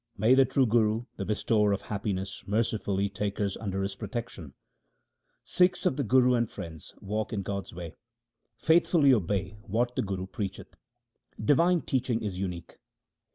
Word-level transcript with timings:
May 0.17 0.33
the 0.33 0.45
true 0.45 0.65
Guru, 0.65 1.05
the 1.17 1.25
bestower 1.25 1.71
of 1.73 1.83
happiness, 1.83 2.43
mercifully 2.47 3.07
take 3.07 3.39
us 3.39 3.55
under 3.57 3.83
his 3.83 3.93
protection! 3.93 4.55
Sikhs 5.43 5.85
of 5.85 5.95
the 5.95 6.01
Guru 6.03 6.33
and 6.33 6.49
friends, 6.49 6.95
walk 7.01 7.31
in 7.31 7.43
God's 7.43 7.71
way. 7.71 7.97
Faithfully 8.57 9.13
obey 9.13 9.59
1 9.61 9.71
what 9.71 9.95
the 9.95 10.01
Guru 10.01 10.25
preacheth; 10.25 10.73
Divine 11.39 11.81
teaching 11.81 12.23
is 12.23 12.39
unique. 12.39 12.79